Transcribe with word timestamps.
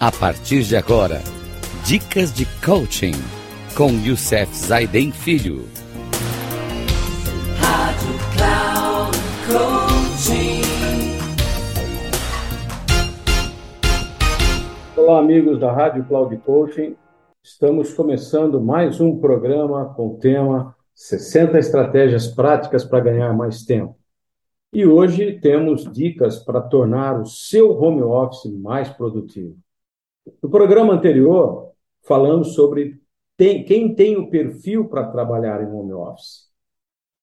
A 0.00 0.12
partir 0.12 0.62
de 0.62 0.76
agora, 0.76 1.20
dicas 1.84 2.32
de 2.32 2.46
coaching 2.64 3.14
com 3.76 3.90
Youssef 3.90 4.54
Zaiden 4.54 5.10
Filho. 5.10 5.64
Rádio 7.58 8.14
Cloud 8.36 9.18
Coaching. 9.48 10.62
Olá, 14.96 15.18
amigos 15.18 15.58
da 15.58 15.72
Rádio 15.72 16.04
Cloud 16.04 16.36
Coaching. 16.46 16.94
Estamos 17.42 17.92
começando 17.92 18.60
mais 18.60 19.00
um 19.00 19.18
programa 19.18 19.92
com 19.94 20.14
o 20.14 20.18
tema 20.18 20.76
60 20.94 21.58
estratégias 21.58 22.28
práticas 22.28 22.84
para 22.84 23.00
ganhar 23.00 23.36
mais 23.36 23.64
tempo. 23.64 23.96
E 24.72 24.86
hoje 24.86 25.40
temos 25.40 25.90
dicas 25.90 26.38
para 26.38 26.60
tornar 26.60 27.20
o 27.20 27.26
seu 27.26 27.72
home 27.72 28.02
office 28.02 28.48
mais 28.60 28.88
produtivo. 28.90 29.56
No 30.42 30.50
programa 30.50 30.94
anterior, 30.94 31.72
falamos 32.02 32.54
sobre 32.54 33.00
tem, 33.36 33.64
quem 33.64 33.94
tem 33.94 34.16
o 34.16 34.28
perfil 34.30 34.88
para 34.88 35.10
trabalhar 35.10 35.62
em 35.62 35.72
home 35.72 35.92
office. 35.92 36.48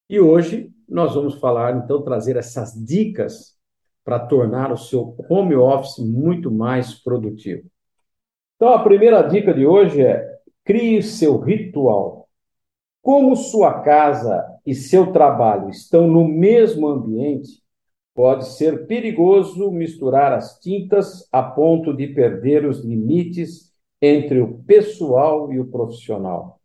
E 0.10 0.20
hoje 0.20 0.72
nós 0.88 1.16
vamos 1.16 1.36
falar, 1.40 1.76
então, 1.76 2.02
trazer 2.02 2.38
essas 2.38 2.74
dicas 2.74 3.56
para 4.04 4.20
tornar 4.20 4.72
o 4.72 4.78
seu 4.78 5.16
home 5.30 5.56
office 5.56 5.98
muito 5.98 6.52
mais 6.52 6.94
produtivo. 6.94 7.68
Então, 8.56 8.70
a 8.70 8.84
primeira 8.84 9.22
dica 9.24 9.54
de 9.54 9.66
hoje 9.66 10.02
é 10.02 10.26
crie 10.64 11.02
seu 11.02 11.40
ritual. 11.40 12.30
Como 13.02 13.36
sua 13.36 13.82
casa 13.82 14.46
e 14.66 14.74
seu 14.74 15.12
trabalho 15.12 15.70
estão 15.70 16.08
no 16.08 16.28
mesmo 16.28 16.88
ambiente, 16.88 17.65
Pode 18.16 18.48
ser 18.48 18.88
perigoso 18.88 19.70
misturar 19.70 20.32
as 20.32 20.58
tintas 20.58 21.28
a 21.34 21.44
ponto 21.44 21.94
de 21.94 22.08
perder 22.08 22.66
os 22.66 22.80
limites 22.80 23.74
entre 24.02 24.40
o 24.40 24.60
pessoal 24.60 25.52
e 25.52 25.60
o 25.60 25.68
profissional, 25.68 26.62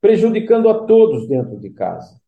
prejudicando 0.00 0.66
a 0.70 0.86
todos 0.86 1.28
dentro 1.28 1.60
de 1.60 1.68
casa. 1.68 2.18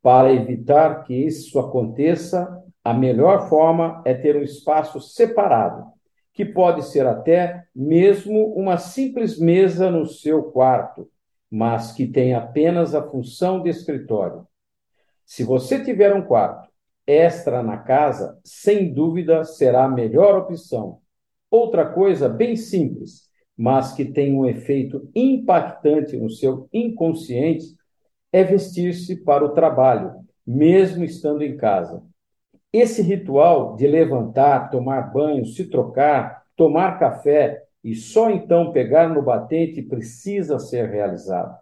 Para 0.00 0.32
evitar 0.32 1.02
que 1.02 1.12
isso 1.12 1.58
aconteça, 1.58 2.62
a 2.84 2.94
melhor 2.94 3.48
forma 3.48 4.00
é 4.04 4.14
ter 4.14 4.36
um 4.36 4.42
espaço 4.42 5.00
separado, 5.00 5.90
que 6.32 6.44
pode 6.44 6.84
ser 6.84 7.04
até 7.04 7.64
mesmo 7.74 8.54
uma 8.54 8.78
simples 8.78 9.36
mesa 9.36 9.90
no 9.90 10.06
seu 10.06 10.44
quarto, 10.44 11.10
mas 11.50 11.90
que 11.90 12.06
tem 12.06 12.34
apenas 12.34 12.94
a 12.94 13.02
função 13.02 13.60
de 13.60 13.68
escritório. 13.68 14.46
Se 15.26 15.42
você 15.42 15.82
tiver 15.82 16.14
um 16.14 16.22
quarto 16.22 16.71
extra 17.06 17.62
na 17.62 17.78
casa, 17.78 18.38
sem 18.44 18.92
dúvida 18.92 19.44
será 19.44 19.84
a 19.84 19.88
melhor 19.88 20.38
opção. 20.38 20.98
Outra 21.50 21.86
coisa 21.86 22.28
bem 22.28 22.56
simples, 22.56 23.28
mas 23.56 23.92
que 23.92 24.04
tem 24.04 24.32
um 24.32 24.46
efeito 24.46 25.10
impactante 25.14 26.16
no 26.16 26.30
seu 26.30 26.68
inconsciente, 26.72 27.76
é 28.32 28.42
vestir-se 28.42 29.22
para 29.22 29.44
o 29.44 29.50
trabalho, 29.50 30.14
mesmo 30.46 31.04
estando 31.04 31.42
em 31.42 31.56
casa. 31.56 32.02
Esse 32.72 33.02
ritual 33.02 33.76
de 33.76 33.86
levantar, 33.86 34.70
tomar 34.70 35.12
banho, 35.12 35.44
se 35.44 35.66
trocar, 35.66 36.42
tomar 36.56 36.98
café 36.98 37.62
e 37.84 37.94
só 37.94 38.30
então 38.30 38.72
pegar 38.72 39.08
no 39.08 39.20
batente 39.20 39.82
precisa 39.82 40.58
ser 40.58 40.88
realizado. 40.88 41.54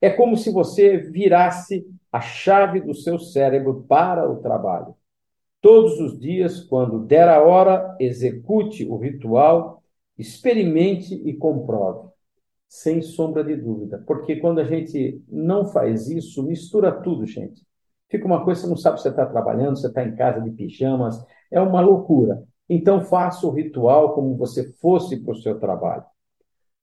É 0.00 0.10
como 0.10 0.36
se 0.36 0.50
você 0.50 0.98
virasse 0.98 1.86
a 2.12 2.20
chave 2.20 2.80
do 2.80 2.94
seu 2.94 3.18
cérebro 3.18 3.84
para 3.88 4.30
o 4.30 4.36
trabalho. 4.36 4.94
Todos 5.62 5.98
os 5.98 6.18
dias, 6.18 6.60
quando 6.62 6.98
der 7.06 7.28
a 7.28 7.40
hora, 7.40 7.96
execute 7.98 8.84
o 8.84 8.98
ritual, 8.98 9.82
experimente 10.18 11.14
e 11.14 11.32
comprove, 11.32 12.10
sem 12.68 13.00
sombra 13.00 13.42
de 13.42 13.56
dúvida. 13.56 14.02
Porque 14.06 14.36
quando 14.36 14.58
a 14.58 14.64
gente 14.64 15.22
não 15.28 15.64
faz 15.64 16.08
isso, 16.08 16.42
mistura 16.42 16.92
tudo, 16.92 17.24
gente. 17.24 17.62
Fica 18.10 18.26
uma 18.26 18.44
coisa, 18.44 18.60
você 18.60 18.66
não 18.66 18.76
sabe 18.76 18.98
se 18.98 19.04
você 19.04 19.08
está 19.08 19.24
trabalhando, 19.24 19.78
se 19.78 19.86
está 19.86 20.04
em 20.04 20.14
casa 20.14 20.40
de 20.40 20.50
pijamas, 20.50 21.24
é 21.50 21.60
uma 21.60 21.80
loucura. 21.80 22.42
Então, 22.68 23.00
faça 23.00 23.46
o 23.46 23.50
ritual 23.50 24.14
como 24.14 24.36
você 24.36 24.70
fosse 24.74 25.16
para 25.16 25.32
o 25.32 25.36
seu 25.36 25.58
trabalho. 25.58 26.04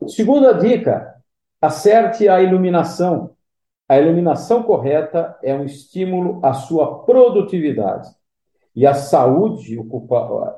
Segunda 0.07 0.53
dica: 0.53 1.16
acerte 1.62 2.28
a 2.28 2.41
iluminação. 2.41 3.35
A 3.89 4.00
iluminação 4.00 4.61
correta 4.61 5.35
é 5.41 5.51
um 5.55 5.66
estímulo 5.66 6.39
à 6.45 6.53
sua 6.53 7.03
produtividade 7.05 8.07
e 8.75 8.85
à 8.85 8.94
saúde 8.94 9.79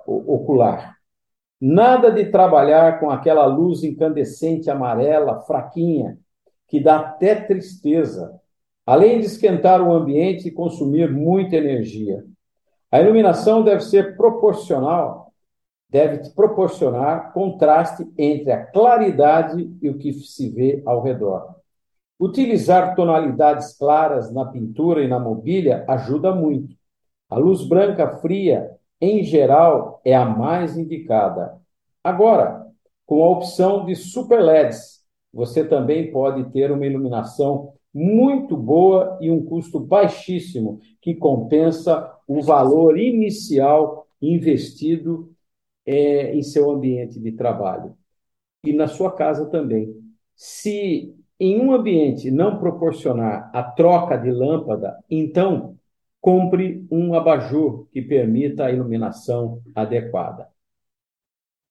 ocular. 0.06 0.98
Nada 1.60 2.12
de 2.12 2.26
trabalhar 2.26 3.00
com 3.00 3.10
aquela 3.10 3.46
luz 3.46 3.86
incandescente 3.86 4.70
amarela, 4.70 5.40
fraquinha, 5.44 6.20
que 6.68 6.82
dá 6.82 6.98
até 7.00 7.34
tristeza, 7.36 8.38
além 8.86 9.22
de 9.22 9.28
esquentar 9.28 9.82
o 9.82 9.94
ambiente 9.94 10.50
e 10.50 10.52
consumir 10.52 11.10
muita 11.10 11.56
energia. 11.56 12.26
A 12.92 13.00
iluminação 13.00 13.64
deve 13.64 13.82
ser 13.82 14.18
proporcional, 14.18 15.32
deve 15.90 16.30
proporcionar 16.32 17.32
contraste 17.32 18.06
entre 18.18 18.52
a 18.52 18.66
claridade 18.66 19.74
e 19.82 19.90
o 19.90 19.98
que 19.98 20.12
se 20.12 20.50
vê 20.50 20.84
ao 20.86 21.02
redor. 21.02 21.61
Utilizar 22.22 22.94
tonalidades 22.96 23.76
claras 23.76 24.32
na 24.32 24.46
pintura 24.46 25.04
e 25.04 25.08
na 25.08 25.20
mobília 25.20 25.84
ajuda 25.88 26.32
muito. 26.36 26.76
A 27.28 27.36
luz 27.36 27.68
branca 27.68 28.18
fria, 28.18 28.70
em 29.02 29.24
geral, 29.24 30.00
é 30.06 30.16
a 30.16 30.24
mais 30.24 30.78
indicada. 30.78 31.60
Agora, 32.04 32.68
com 33.08 33.24
a 33.24 33.30
opção 33.32 33.86
de 33.86 33.96
super 33.96 34.40
LEDs, 34.40 35.02
você 35.34 35.68
também 35.68 36.12
pode 36.12 36.44
ter 36.52 36.72
uma 36.72 36.86
iluminação 36.86 37.74
muito 37.92 38.56
boa 38.56 39.18
e 39.20 39.32
um 39.32 39.44
custo 39.44 39.80
baixíssimo, 39.80 40.80
que 41.02 41.16
compensa 41.16 42.08
o 42.28 42.40
valor 42.44 43.00
inicial 43.00 44.06
investido 44.22 45.34
é, 45.84 46.36
em 46.36 46.44
seu 46.44 46.70
ambiente 46.70 47.20
de 47.20 47.32
trabalho. 47.32 47.98
E 48.64 48.74
na 48.74 48.88
sua 48.88 49.12
casa 49.12 49.48
também. 49.48 49.92
Se 50.36 51.16
em 51.44 51.60
um 51.60 51.74
ambiente 51.74 52.30
não 52.30 52.60
proporcionar 52.60 53.50
a 53.52 53.64
troca 53.64 54.16
de 54.16 54.30
lâmpada, 54.30 55.04
então 55.10 55.76
compre 56.22 56.86
um 56.92 57.16
abajur 57.16 57.88
que 57.92 58.00
permita 58.00 58.66
a 58.66 58.72
iluminação 58.72 59.60
adequada. 59.74 60.48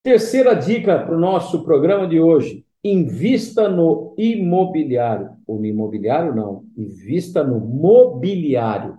Terceira 0.03 0.55
dica 0.55 0.99
para 0.99 1.15
o 1.15 1.21
nosso 1.21 1.63
programa 1.63 2.09
de 2.09 2.19
hoje: 2.19 2.67
invista 2.83 3.69
no 3.69 4.13
imobiliário. 4.19 5.37
Ou 5.47 5.61
no 5.61 5.67
imobiliário, 5.67 6.35
não, 6.35 6.65
invista 6.77 7.45
no 7.45 7.61
mobiliário. 7.61 8.99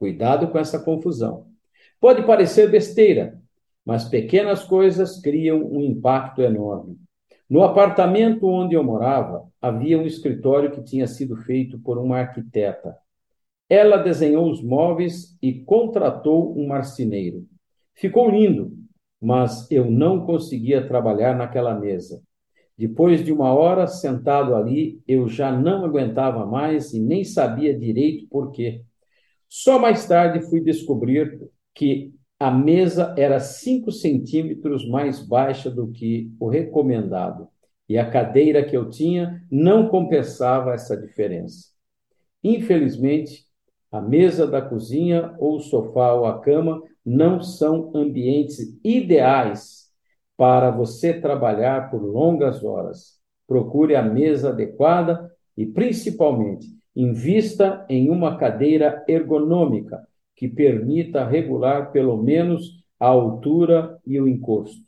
Cuidado 0.00 0.48
com 0.48 0.58
essa 0.58 0.80
confusão. 0.80 1.46
Pode 2.00 2.26
parecer 2.26 2.68
besteira, 2.68 3.40
mas 3.84 4.08
pequenas 4.08 4.64
coisas 4.64 5.20
criam 5.20 5.62
um 5.62 5.80
impacto 5.80 6.42
enorme. 6.42 6.98
No 7.52 7.62
apartamento 7.62 8.46
onde 8.46 8.74
eu 8.74 8.82
morava, 8.82 9.46
havia 9.60 9.98
um 9.98 10.06
escritório 10.06 10.70
que 10.70 10.82
tinha 10.82 11.06
sido 11.06 11.36
feito 11.36 11.78
por 11.78 11.98
uma 11.98 12.16
arquiteta. 12.16 12.96
Ela 13.68 13.98
desenhou 13.98 14.50
os 14.50 14.62
móveis 14.62 15.36
e 15.42 15.60
contratou 15.60 16.58
um 16.58 16.66
marceneiro. 16.66 17.46
Ficou 17.94 18.30
lindo, 18.30 18.72
mas 19.20 19.70
eu 19.70 19.90
não 19.90 20.24
conseguia 20.24 20.88
trabalhar 20.88 21.36
naquela 21.36 21.78
mesa. 21.78 22.22
Depois 22.74 23.22
de 23.22 23.30
uma 23.30 23.52
hora 23.52 23.86
sentado 23.86 24.54
ali, 24.54 25.02
eu 25.06 25.28
já 25.28 25.52
não 25.52 25.84
aguentava 25.84 26.46
mais 26.46 26.94
e 26.94 27.00
nem 27.00 27.22
sabia 27.22 27.78
direito 27.78 28.26
por 28.30 28.50
quê. 28.50 28.82
Só 29.46 29.78
mais 29.78 30.08
tarde 30.08 30.40
fui 30.48 30.62
descobrir 30.62 31.50
que 31.74 32.14
a 32.42 32.50
mesa 32.50 33.14
era 33.16 33.38
5 33.38 33.92
centímetros 33.92 34.84
mais 34.88 35.24
baixa 35.24 35.70
do 35.70 35.92
que 35.92 36.34
o 36.40 36.48
recomendado, 36.48 37.46
e 37.88 37.96
a 37.96 38.10
cadeira 38.10 38.64
que 38.64 38.76
eu 38.76 38.90
tinha 38.90 39.40
não 39.48 39.86
compensava 39.86 40.74
essa 40.74 40.96
diferença. 40.96 41.68
Infelizmente, 42.42 43.46
a 43.92 44.00
mesa 44.00 44.44
da 44.44 44.60
cozinha 44.60 45.36
ou 45.38 45.58
o 45.58 45.60
sofá 45.60 46.14
ou 46.14 46.26
a 46.26 46.40
cama 46.40 46.82
não 47.06 47.40
são 47.40 47.92
ambientes 47.94 48.76
ideais 48.82 49.92
para 50.36 50.68
você 50.72 51.14
trabalhar 51.14 51.92
por 51.92 52.02
longas 52.02 52.64
horas. 52.64 53.20
Procure 53.46 53.94
a 53.94 54.02
mesa 54.02 54.48
adequada 54.48 55.30
e, 55.56 55.64
principalmente, 55.64 56.66
invista 56.96 57.86
em 57.88 58.10
uma 58.10 58.36
cadeira 58.36 59.04
ergonômica 59.06 60.02
que 60.34 60.48
permita 60.48 61.24
regular 61.24 61.92
pelo 61.92 62.16
menos 62.16 62.82
a 62.98 63.06
altura 63.06 63.98
e 64.06 64.20
o 64.20 64.28
encosto. 64.28 64.82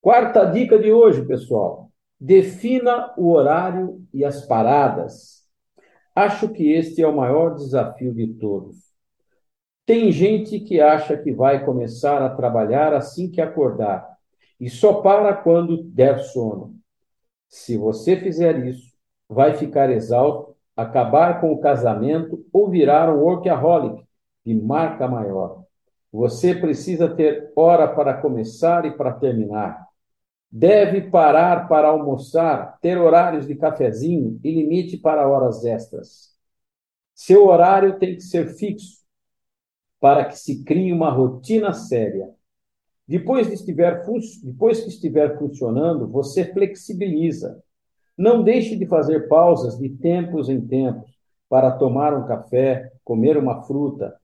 Quarta 0.00 0.44
dica 0.44 0.78
de 0.78 0.92
hoje, 0.92 1.26
pessoal: 1.26 1.90
defina 2.18 3.12
o 3.16 3.32
horário 3.32 4.06
e 4.14 4.24
as 4.24 4.46
paradas. 4.46 5.44
Acho 6.14 6.48
que 6.48 6.72
este 6.72 7.02
é 7.02 7.06
o 7.06 7.16
maior 7.16 7.54
desafio 7.54 8.14
de 8.14 8.28
todos. 8.34 8.76
Tem 9.84 10.10
gente 10.10 10.60
que 10.60 10.80
acha 10.80 11.16
que 11.16 11.32
vai 11.32 11.64
começar 11.64 12.22
a 12.22 12.30
trabalhar 12.30 12.94
assim 12.94 13.30
que 13.30 13.40
acordar 13.40 14.16
e 14.58 14.70
só 14.70 15.02
para 15.02 15.34
quando 15.34 15.82
der 15.82 16.20
sono. 16.20 16.74
Se 17.48 17.76
você 17.76 18.16
fizer 18.16 18.64
isso, 18.66 18.92
vai 19.28 19.54
ficar 19.54 19.90
exausto, 19.90 20.56
acabar 20.76 21.40
com 21.40 21.52
o 21.52 21.60
casamento 21.60 22.44
ou 22.52 22.70
virar 22.70 23.12
um 23.12 23.20
workaholic 23.20 24.05
de 24.46 24.54
marca 24.54 25.08
maior. 25.08 25.64
Você 26.12 26.54
precisa 26.54 27.08
ter 27.08 27.52
hora 27.56 27.88
para 27.88 28.14
começar 28.22 28.86
e 28.86 28.96
para 28.96 29.12
terminar. 29.12 29.84
Deve 30.50 31.10
parar 31.10 31.68
para 31.68 31.88
almoçar, 31.88 32.78
ter 32.80 32.96
horários 32.96 33.46
de 33.46 33.56
cafezinho 33.56 34.40
e 34.44 34.54
limite 34.54 34.96
para 34.96 35.28
horas 35.28 35.64
extras. 35.64 36.30
Seu 37.12 37.46
horário 37.48 37.98
tem 37.98 38.14
que 38.14 38.22
ser 38.22 38.54
fixo 38.54 39.04
para 40.00 40.24
que 40.24 40.38
se 40.38 40.62
crie 40.62 40.92
uma 40.92 41.10
rotina 41.10 41.72
séria. 41.72 42.30
Depois, 43.08 43.48
de 43.48 43.54
estiver, 43.54 44.04
depois 44.42 44.80
que 44.80 44.88
estiver 44.88 45.36
funcionando, 45.38 46.06
você 46.06 46.44
flexibiliza. 46.52 47.62
Não 48.16 48.42
deixe 48.42 48.76
de 48.76 48.86
fazer 48.86 49.28
pausas 49.28 49.76
de 49.76 49.88
tempos 49.88 50.48
em 50.48 50.60
tempos 50.60 51.10
para 51.48 51.72
tomar 51.72 52.14
um 52.14 52.26
café, 52.26 52.92
comer 53.04 53.36
uma 53.36 53.62
fruta. 53.64 54.16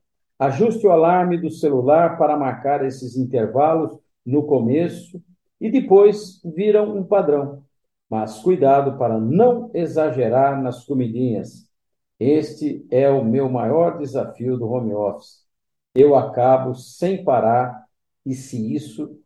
Ajuste 0.43 0.85
o 0.85 0.91
alarme 0.91 1.39
do 1.39 1.53
celular 1.53 2.19
para 2.19 2.37
marcar 2.37 2.85
esses 2.85 3.17
intervalos 3.17 3.97
no 4.27 4.45
começo 4.45 5.23
e 5.61 5.71
depois 5.71 6.43
viram 6.45 6.97
um 6.97 7.05
padrão. 7.05 7.65
Mas 8.11 8.41
cuidado 8.41 8.99
para 8.99 9.21
não 9.21 9.71
exagerar 9.73 10.61
nas 10.61 10.85
comidinhas. 10.85 11.71
Este 12.19 12.85
é 12.91 13.09
o 13.09 13.25
meu 13.25 13.49
maior 13.49 13.99
desafio 13.99 14.59
do 14.59 14.69
home 14.69 14.93
office. 14.93 15.47
Eu 15.95 16.17
acabo 16.17 16.75
sem 16.75 17.23
parar 17.23 17.87
e 18.27 18.35
se 18.35 18.75
isso 18.75 19.17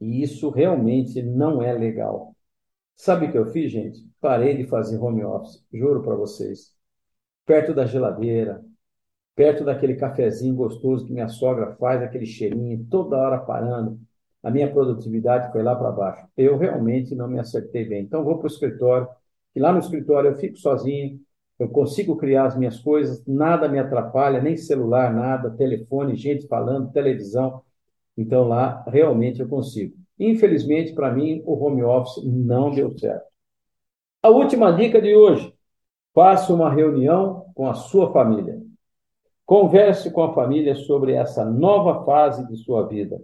e 0.00 0.20
isso 0.20 0.50
realmente 0.50 1.22
não 1.22 1.62
é 1.62 1.72
legal. 1.72 2.34
Sabe 2.96 3.26
o 3.26 3.30
que 3.30 3.38
eu 3.38 3.46
fiz, 3.52 3.70
gente? 3.70 4.04
Parei 4.20 4.56
de 4.56 4.66
fazer 4.66 4.98
home 4.98 5.24
office, 5.24 5.64
juro 5.72 6.02
para 6.02 6.16
vocês. 6.16 6.74
Perto 7.44 7.72
da 7.72 7.86
geladeira, 7.86 8.64
perto 9.36 9.64
daquele 9.64 9.94
cafezinho 9.94 10.56
gostoso 10.56 11.06
que 11.06 11.12
minha 11.12 11.28
sogra 11.28 11.76
faz, 11.76 12.02
aquele 12.02 12.26
cheirinho, 12.26 12.86
toda 12.90 13.16
hora 13.16 13.38
parando 13.38 14.00
a 14.42 14.50
minha 14.50 14.70
produtividade 14.72 15.50
foi 15.50 15.60
lá 15.60 15.74
para 15.74 15.90
baixo. 15.90 16.24
Eu 16.36 16.56
realmente 16.56 17.16
não 17.16 17.26
me 17.26 17.38
acertei 17.38 17.84
bem. 17.84 18.04
Então, 18.04 18.22
vou 18.22 18.38
para 18.38 18.44
o 18.44 18.46
escritório, 18.46 19.08
e 19.56 19.58
lá 19.58 19.72
no 19.72 19.80
escritório 19.80 20.30
eu 20.30 20.36
fico 20.36 20.56
sozinho, 20.56 21.20
eu 21.58 21.68
consigo 21.68 22.16
criar 22.16 22.46
as 22.46 22.56
minhas 22.56 22.78
coisas, 22.78 23.24
nada 23.26 23.68
me 23.68 23.78
atrapalha, 23.78 24.40
nem 24.40 24.56
celular, 24.56 25.12
nada, 25.12 25.50
telefone, 25.50 26.14
gente 26.14 26.46
falando, 26.46 26.92
televisão. 26.92 27.60
Então, 28.16 28.46
lá 28.46 28.84
realmente 28.86 29.40
eu 29.40 29.48
consigo. 29.48 29.96
Infelizmente, 30.16 30.94
para 30.94 31.12
mim, 31.12 31.42
o 31.44 31.54
home 31.54 31.82
office 31.82 32.24
não 32.24 32.70
deu 32.70 32.96
certo. 32.96 33.26
A 34.22 34.28
última 34.28 34.70
dica 34.72 35.00
de 35.00 35.14
hoje: 35.14 35.52
faça 36.14 36.52
uma 36.54 36.72
reunião 36.72 37.46
com 37.52 37.68
a 37.68 37.74
sua 37.74 38.12
família. 38.12 38.65
Converse 39.46 40.10
com 40.10 40.24
a 40.24 40.34
família 40.34 40.74
sobre 40.74 41.12
essa 41.12 41.44
nova 41.44 42.04
fase 42.04 42.44
de 42.48 42.56
sua 42.56 42.86
vida. 42.88 43.22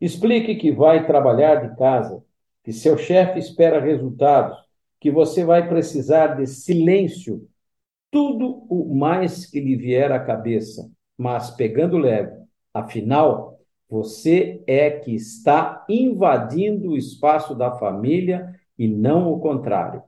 Explique 0.00 0.56
que 0.56 0.72
vai 0.72 1.06
trabalhar 1.06 1.66
de 1.66 1.76
casa, 1.76 2.20
que 2.64 2.72
seu 2.72 2.98
chefe 2.98 3.38
espera 3.38 3.80
resultados, 3.80 4.58
que 5.00 5.08
você 5.08 5.44
vai 5.44 5.68
precisar 5.68 6.34
de 6.34 6.48
silêncio, 6.48 7.48
tudo 8.10 8.66
o 8.68 8.92
mais 8.92 9.46
que 9.46 9.60
lhe 9.60 9.76
vier 9.76 10.10
à 10.10 10.18
cabeça, 10.18 10.90
mas 11.16 11.52
pegando 11.52 11.96
leve. 11.96 12.36
Afinal, 12.74 13.60
você 13.88 14.62
é 14.66 14.90
que 14.90 15.14
está 15.14 15.84
invadindo 15.88 16.90
o 16.90 16.96
espaço 16.96 17.54
da 17.54 17.70
família 17.78 18.52
e 18.76 18.88
não 18.88 19.32
o 19.32 19.38
contrário. 19.38 20.02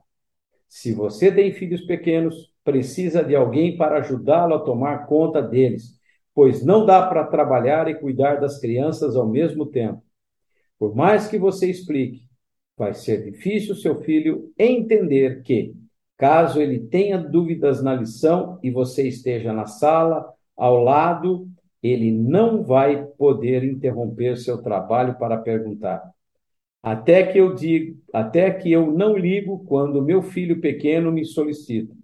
Se 0.67 0.91
você 0.91 1.31
tem 1.31 1.53
filhos 1.53 1.81
pequenos, 1.81 2.51
precisa 2.65 3.23
de 3.23 3.33
alguém 3.33 3.77
para 3.77 3.99
ajudá-lo 3.99 4.55
a 4.55 4.59
tomar 4.59 5.05
conta 5.05 5.41
deles 5.41 5.95
pois 6.35 6.63
não 6.63 6.85
dá 6.85 7.07
para 7.07 7.23
trabalhar 7.23 7.87
e 7.87 7.95
cuidar 7.95 8.41
das 8.41 8.59
crianças 8.59 9.15
ao 9.15 9.25
mesmo 9.25 9.65
tempo. 9.65 10.03
Por 10.77 10.93
mais 10.93 11.29
que 11.29 11.39
você 11.39 11.69
explique, 11.69 12.27
vai 12.77 12.93
ser 12.93 13.23
difícil 13.23 13.73
seu 13.73 14.01
filho 14.01 14.51
entender 14.59 15.41
que, 15.43 15.73
caso 16.17 16.61
ele 16.61 16.79
tenha 16.79 17.17
dúvidas 17.17 17.81
na 17.81 17.95
lição 17.95 18.59
e 18.61 18.69
você 18.69 19.07
esteja 19.07 19.53
na 19.53 19.65
sala 19.65 20.29
ao 20.57 20.83
lado, 20.83 21.47
ele 21.81 22.11
não 22.11 22.63
vai 22.63 23.05
poder 23.17 23.63
interromper 23.63 24.35
seu 24.35 24.61
trabalho 24.61 25.17
para 25.17 25.37
perguntar. 25.37 26.03
Até 26.83 27.25
que 27.25 27.39
eu 27.39 27.55
digo, 27.55 27.97
até 28.13 28.51
que 28.51 28.71
eu 28.71 28.91
não 28.91 29.17
ligo 29.17 29.63
quando 29.65 30.01
meu 30.01 30.21
filho 30.21 30.59
pequeno 30.59 31.11
me 31.11 31.23
solicita. 31.23 31.95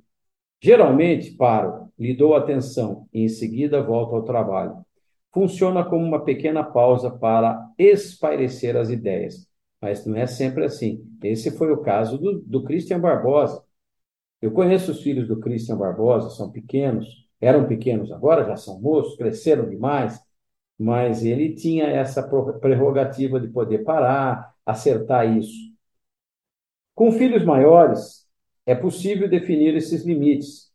Geralmente 0.62 1.32
paro, 1.32 1.92
lhe 1.98 2.14
dou 2.14 2.36
atenção 2.36 3.08
e 3.12 3.24
em 3.24 3.28
seguida 3.28 3.82
volto 3.82 4.16
ao 4.16 4.24
trabalho. 4.24 4.86
Funciona 5.34 5.84
como 5.84 6.06
uma 6.06 6.24
pequena 6.24 6.64
pausa 6.64 7.10
para 7.10 7.72
espairecer 7.78 8.76
as 8.78 8.90
ideias, 8.90 9.48
mas 9.82 10.06
não 10.06 10.16
é 10.16 10.28
sempre 10.28 10.66
assim. 10.66 11.04
Esse 11.24 11.52
foi 11.52 11.72
o 11.72 11.82
caso 11.82 12.18
do, 12.18 12.40
do 12.42 12.64
Christian 12.64 13.00
Barbosa. 13.00 13.64
Eu 14.42 14.52
conheço 14.52 14.92
os 14.92 15.02
filhos 15.02 15.28
do 15.28 15.40
Christian 15.40 15.78
Barbosa, 15.78 16.30
são 16.30 16.52
pequenos, 16.52 17.08
eram 17.40 17.68
pequenos 17.68 18.12
agora, 18.12 18.46
já 18.46 18.56
são 18.56 18.80
moços, 18.80 19.16
cresceram 19.18 19.70
demais, 19.70 20.20
mas 20.78 21.26
ele 21.26 21.56
tinha 21.56 21.86
essa 21.86 22.22
prerrogativa 22.60 23.40
de 23.40 23.48
poder 23.48 23.80
parar, 23.84 24.54
acertar 24.66 25.36
isso. 25.38 25.72
Com 26.94 27.12
filhos 27.12 27.44
maiores, 27.44 28.21
é 28.66 28.76
possível 28.76 29.30
definir 29.30 29.76
esses 29.76 30.04
limites, 30.06 30.72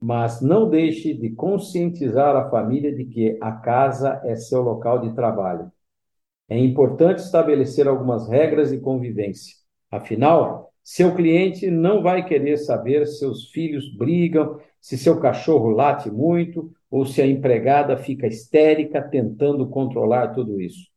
mas 0.00 0.40
não 0.40 0.68
deixe 0.68 1.14
de 1.14 1.30
conscientizar 1.30 2.34
a 2.36 2.50
família 2.50 2.94
de 2.94 3.04
que 3.04 3.38
a 3.40 3.52
casa 3.52 4.20
é 4.24 4.34
seu 4.34 4.62
local 4.62 5.00
de 5.00 5.14
trabalho. 5.14 5.70
É 6.48 6.58
importante 6.58 7.18
estabelecer 7.18 7.86
algumas 7.86 8.28
regras 8.28 8.70
de 8.70 8.78
convivência. 8.80 9.54
Afinal, 9.90 10.72
seu 10.82 11.14
cliente 11.14 11.70
não 11.70 12.02
vai 12.02 12.26
querer 12.26 12.56
saber 12.56 13.06
se 13.06 13.18
seus 13.18 13.50
filhos 13.50 13.94
brigam, 13.96 14.58
se 14.80 14.96
seu 14.96 15.20
cachorro 15.20 15.68
late 15.68 16.10
muito 16.10 16.72
ou 16.90 17.04
se 17.04 17.22
a 17.22 17.26
empregada 17.26 17.96
fica 17.96 18.26
histérica 18.26 19.02
tentando 19.02 19.68
controlar 19.68 20.28
tudo 20.28 20.60
isso. 20.60 20.88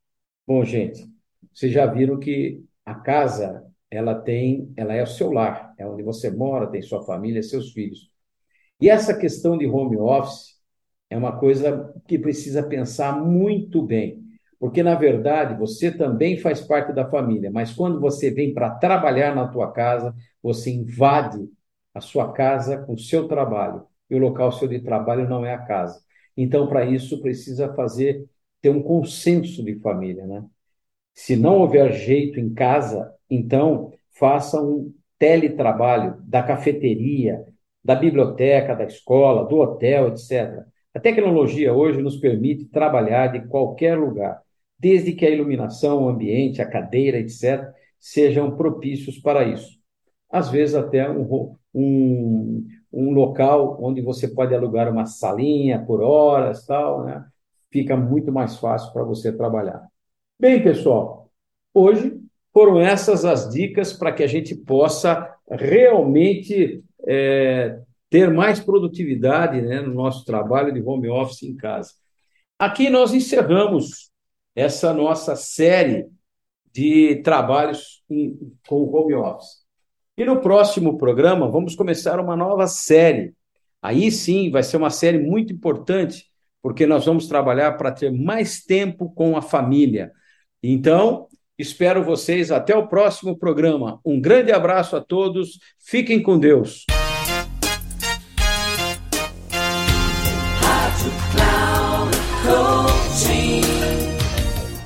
Bom, 0.48 0.64
gente, 0.64 1.06
vocês 1.54 1.72
já 1.72 1.86
viram 1.86 2.18
que 2.18 2.64
a 2.86 2.96
casa 2.96 3.64
ela 3.94 4.16
tem, 4.16 4.74
ela 4.76 4.94
é 4.94 5.04
o 5.04 5.08
seu 5.08 5.32
lar, 5.32 5.74
é 5.78 5.86
onde 5.86 6.02
você 6.02 6.32
mora, 6.32 6.68
tem 6.68 6.82
sua 6.82 7.04
família, 7.04 7.44
seus 7.44 7.72
filhos. 7.72 8.10
E 8.82 8.90
essa 8.90 9.18
questão 9.18 9.58
de 9.58 9.68
home 9.68 9.98
office 9.98 10.58
é 11.10 11.18
uma 11.18 11.38
coisa 11.38 11.94
que 12.08 12.18
precisa 12.18 12.64
pensar 12.64 13.24
muito 13.24 13.82
bem, 13.84 14.24
porque 14.60 14.82
na 14.82 14.96
verdade 14.96 15.58
você 15.58 15.92
também 15.92 16.38
faz 16.38 16.62
parte 16.62 16.92
da 16.92 17.10
família, 17.10 17.52
mas 17.52 17.72
quando 17.72 18.00
você 18.00 18.32
vem 18.32 18.54
para 18.54 18.72
trabalhar 18.72 19.36
na 19.36 19.48
tua 19.48 19.72
casa, 19.72 20.16
você 20.42 20.72
invade 20.72 21.48
a 21.94 22.02
sua 22.02 22.34
casa 22.34 22.78
com 22.78 22.94
o 22.94 23.00
seu 23.00 23.28
trabalho, 23.28 23.86
e 24.10 24.16
o 24.16 24.20
local 24.20 24.52
seu 24.52 24.68
de 24.68 24.80
trabalho 24.80 25.30
não 25.30 25.46
é 25.46 25.54
a 25.54 25.60
casa. 25.60 26.02
Então, 26.36 26.68
para 26.68 26.84
isso 26.84 27.22
precisa 27.22 27.74
fazer 27.76 28.26
ter 28.60 28.70
um 28.70 28.82
consenso 28.82 29.64
de 29.64 29.76
família, 29.80 30.26
né? 30.26 30.44
Se 31.14 31.36
não 31.36 31.60
houver 31.60 31.94
jeito 31.94 32.40
em 32.40 32.54
casa, 32.54 33.14
então 33.36 33.92
faça 34.12 34.62
um 34.62 34.94
teletrabalho 35.18 36.22
da 36.24 36.44
cafeteria, 36.44 37.44
da 37.84 37.96
biblioteca, 37.96 38.76
da 38.76 38.86
escola, 38.86 39.46
do 39.46 39.58
hotel, 39.58 40.10
etc. 40.10 40.66
A 40.94 41.00
tecnologia 41.00 41.74
hoje 41.74 42.02
nos 42.02 42.18
permite 42.18 42.66
trabalhar 42.66 43.28
de 43.28 43.48
qualquer 43.48 43.98
lugar, 43.98 44.42
desde 44.78 45.14
que 45.14 45.26
a 45.26 45.30
iluminação, 45.30 46.04
o 46.04 46.10
ambiente, 46.10 46.62
a 46.62 46.70
cadeira, 46.70 47.18
etc., 47.18 47.72
sejam 48.00 48.56
propícios 48.56 49.18
para 49.18 49.44
isso. 49.46 49.80
Às 50.30 50.50
vezes, 50.50 50.76
até 50.76 51.10
um, 51.10 51.56
um, 51.74 52.68
um 52.92 53.12
local 53.12 53.78
onde 53.82 54.02
você 54.02 54.28
pode 54.28 54.54
alugar 54.54 54.92
uma 54.92 55.06
salinha 55.06 55.84
por 55.84 56.02
horas, 56.02 56.66
tal, 56.66 57.06
né? 57.06 57.26
fica 57.72 57.98
muito 57.98 58.32
mais 58.32 58.58
fácil 58.58 58.94
para 58.94 59.04
você 59.04 59.32
trabalhar. 59.32 59.88
Bem, 60.40 60.62
pessoal, 60.64 61.32
hoje 61.74 62.23
foram 62.54 62.80
essas 62.80 63.26
as 63.26 63.50
dicas 63.50 63.92
para 63.92 64.12
que 64.12 64.24
a 64.24 64.28
gente 64.28 64.56
possa 64.56 65.34
realmente 65.50 66.84
é, 67.08 67.80
ter 68.10 68.32
mais 68.32 68.60
produtividade 68.60 69.62
né, 69.62 69.82
no 69.82 69.94
nosso 69.94 70.24
trabalho 70.24 70.72
de 70.72 70.82
home 70.82 71.10
office 71.10 71.44
em 71.44 71.56
casa. 71.56 71.94
Aqui 72.60 72.90
nós 72.90 73.14
encerramos 73.14 74.12
essa 74.56 74.94
nossa 74.94 75.36
série 75.36 76.08
de 76.72 77.22
trabalhos 77.24 78.04
em, 78.10 78.38
com 78.68 78.84
home 78.84 79.16
office. 79.16 79.64
E 80.16 80.24
no 80.24 80.40
próximo 80.40 80.98
programa 80.98 81.50
vamos 81.50 81.76
começar 81.76 82.20
uma 82.20 82.36
nova 82.36 82.68
série. 82.68 83.34
Aí 83.82 84.12
sim 84.12 84.52
vai 84.52 84.62
ser 84.62 84.78
uma 84.78 84.92
série 84.92 85.18
muito 85.18 85.52
importante, 85.52 86.28
porque 86.62 86.86
nós 86.86 87.06
vamos 87.06 87.28
trabalhar 87.28 87.74
para 87.74 87.92
ter 87.92 88.12
mais 88.12 88.64
tempo 88.64 89.12
com 89.12 89.36
a 89.36 89.42
família 89.42 90.14
então, 90.64 91.28
Espero 91.58 92.04
vocês 92.04 92.52
até 92.52 92.76
o 92.76 92.88
próximo 92.88 93.38
programa. 93.38 94.00
Um 94.04 94.20
grande 94.20 94.52
abraço 94.52 94.96
a 94.96 95.02
todos. 95.02 95.60
Fiquem 95.80 96.22
com 96.22 96.40
Deus. 96.40 96.86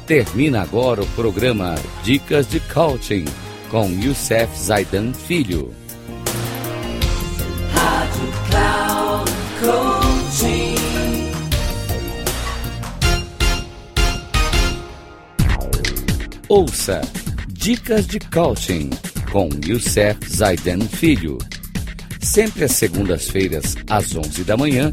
Termina 0.05 0.61
agora 0.61 1.01
o 1.01 1.07
programa 1.07 1.75
Dicas 2.03 2.49
de 2.49 2.59
Coaching 2.59 3.25
com 3.69 3.89
Youssef 3.89 4.57
Zaidan 4.57 5.13
Filho. 5.13 5.86
Ouça 16.49 17.01
Dicas 17.49 18.07
de 18.07 18.19
Coaching 18.19 18.89
com 19.33 19.49
Youssef 19.65 20.17
Zaidan 20.29 20.79
Filho. 20.79 21.37
Sempre 22.21 22.63
às 22.63 22.71
segundas-feiras, 22.71 23.75
às 23.89 24.15
11 24.15 24.45
da 24.45 24.55
manhã, 24.55 24.89